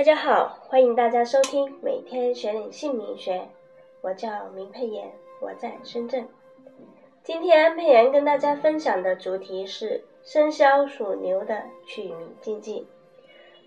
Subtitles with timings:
[0.00, 3.46] 大家好，欢迎大家收听每天学点姓名学。
[4.00, 5.12] 我叫明佩妍，
[5.42, 6.26] 我在深圳。
[7.22, 12.86] 今天佩妍跟大家分享的主题是生肖属牛的取名禁忌。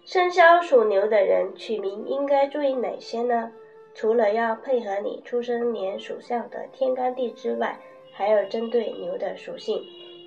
[0.06, 3.52] 生肖属牛的人取名应该注意哪些呢？
[3.94, 7.80] 除了要配合你出生年属相的天干地支外，
[8.12, 9.84] 还要针对牛的属性，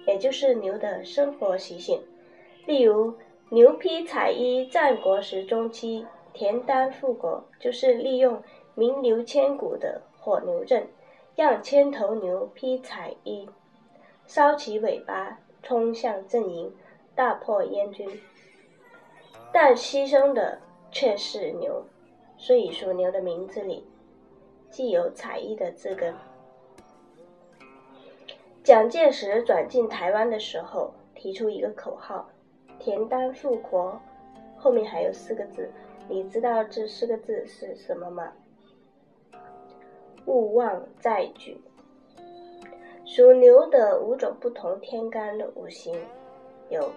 [0.07, 2.01] 也就是牛的生活习性。
[2.65, 3.13] 例如，
[3.49, 8.43] 牛披彩衣，战国时中期，田单复国，就是利用
[8.75, 10.89] 名流千古的火牛阵，
[11.37, 13.49] 让千头牛披彩衣，
[14.27, 16.75] 烧起尾巴，冲向阵营，
[17.15, 18.21] 大破燕军。
[19.53, 20.59] 但牺牲的
[20.91, 21.85] 却是牛，
[22.37, 23.87] 所以属牛的名字里，
[24.71, 26.13] 既有彩衣的字根。
[28.65, 32.29] 蒋介石转进台湾的时候，提出一个口号。
[32.79, 34.01] 田单复国，
[34.57, 35.71] 后面还有四个字，
[36.09, 38.33] 你知道这四个字是什么吗？
[40.27, 41.61] 勿忘再举。
[43.05, 45.97] 属牛的五种不同天干的五行
[46.69, 46.91] 有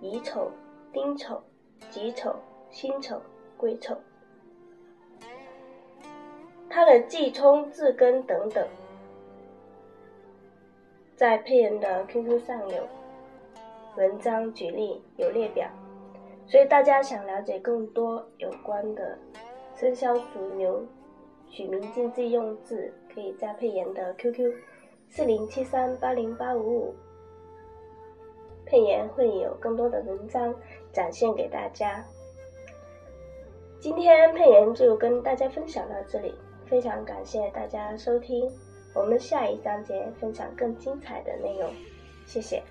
[0.00, 0.50] 乙丑、
[0.92, 1.42] 丁丑、
[1.90, 2.36] 己丑、
[2.70, 3.20] 辛丑、
[3.56, 3.96] 癸丑，
[6.70, 8.66] 它的忌冲、字根等等，
[11.16, 12.86] 在配人的 QQ 上有。
[13.98, 15.68] 文章举例有列表，
[16.46, 19.18] 所以大家想了解更多有关的
[19.74, 20.86] 生肖属牛
[21.50, 24.54] 取名禁忌用字，可以加佩妍的 QQ
[25.08, 26.94] 四零七三八零八五五，
[28.64, 30.54] 佩妍会有更多的文章
[30.92, 32.04] 展现给大家。
[33.80, 36.32] 今天佩妍就跟大家分享到这里，
[36.66, 38.48] 非常感谢大家收听，
[38.94, 41.68] 我们下一章节分享更精彩的内容，
[42.26, 42.62] 谢谢。